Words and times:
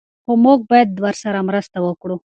خو 0.23 0.31
موږ 0.45 0.59
باید 0.71 0.89
ورسره 1.05 1.39
مرسته 1.49 1.77
وکړو. 1.81 2.15